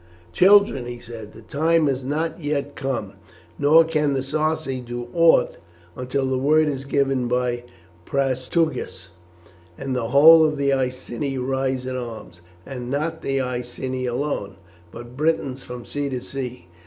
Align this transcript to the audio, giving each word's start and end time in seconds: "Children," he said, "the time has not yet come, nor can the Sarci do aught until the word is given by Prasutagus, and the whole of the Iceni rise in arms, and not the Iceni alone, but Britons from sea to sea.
"Children," 0.33 0.85
he 0.87 0.97
said, 0.97 1.33
"the 1.33 1.43
time 1.43 1.85
has 1.85 2.03
not 2.03 2.39
yet 2.43 2.75
come, 2.75 3.13
nor 3.59 3.83
can 3.83 4.13
the 4.13 4.23
Sarci 4.23 4.81
do 4.83 5.07
aught 5.13 5.57
until 5.95 6.25
the 6.25 6.39
word 6.39 6.67
is 6.67 6.85
given 6.85 7.27
by 7.27 7.65
Prasutagus, 8.07 9.09
and 9.77 9.95
the 9.95 10.07
whole 10.07 10.43
of 10.43 10.57
the 10.57 10.73
Iceni 10.73 11.37
rise 11.37 11.85
in 11.85 11.95
arms, 11.95 12.41
and 12.65 12.89
not 12.89 13.21
the 13.21 13.41
Iceni 13.41 14.07
alone, 14.07 14.55
but 14.91 15.15
Britons 15.15 15.61
from 15.61 15.85
sea 15.85 16.09
to 16.09 16.19
sea. 16.21 16.67